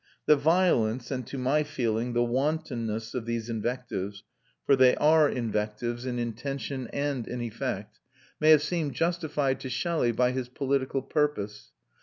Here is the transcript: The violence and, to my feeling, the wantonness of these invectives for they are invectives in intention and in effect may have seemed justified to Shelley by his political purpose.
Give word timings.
The 0.25 0.35
violence 0.35 1.11
and, 1.11 1.27
to 1.27 1.37
my 1.37 1.61
feeling, 1.61 2.13
the 2.13 2.23
wantonness 2.23 3.13
of 3.13 3.27
these 3.27 3.51
invectives 3.51 4.23
for 4.65 4.75
they 4.75 4.95
are 4.95 5.29
invectives 5.29 6.07
in 6.07 6.17
intention 6.17 6.87
and 6.87 7.27
in 7.27 7.39
effect 7.39 7.99
may 8.39 8.49
have 8.49 8.63
seemed 8.63 8.95
justified 8.95 9.59
to 9.59 9.69
Shelley 9.69 10.11
by 10.11 10.31
his 10.31 10.49
political 10.49 11.03
purpose. 11.03 11.69